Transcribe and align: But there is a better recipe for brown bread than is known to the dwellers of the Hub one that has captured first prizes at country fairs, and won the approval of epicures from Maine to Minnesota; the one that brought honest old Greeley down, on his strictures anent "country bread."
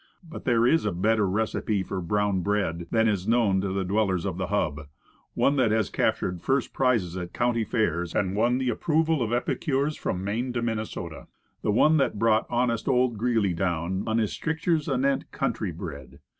But 0.27 0.45
there 0.45 0.65
is 0.65 0.83
a 0.83 0.91
better 0.91 1.29
recipe 1.29 1.83
for 1.83 2.01
brown 2.01 2.39
bread 2.41 2.87
than 2.89 3.07
is 3.07 3.27
known 3.27 3.61
to 3.61 3.67
the 3.67 3.83
dwellers 3.85 4.25
of 4.25 4.39
the 4.39 4.47
Hub 4.47 4.87
one 5.35 5.57
that 5.57 5.69
has 5.69 5.91
captured 5.91 6.41
first 6.41 6.73
prizes 6.73 7.15
at 7.15 7.33
country 7.33 7.63
fairs, 7.63 8.15
and 8.15 8.35
won 8.35 8.57
the 8.57 8.69
approval 8.71 9.21
of 9.21 9.31
epicures 9.31 9.95
from 9.95 10.23
Maine 10.23 10.53
to 10.53 10.63
Minnesota; 10.63 11.27
the 11.61 11.69
one 11.71 11.97
that 11.97 12.17
brought 12.17 12.47
honest 12.49 12.87
old 12.87 13.19
Greeley 13.19 13.53
down, 13.53 14.03
on 14.07 14.17
his 14.17 14.33
strictures 14.33 14.89
anent 14.89 15.29
"country 15.31 15.69
bread." 15.71 16.17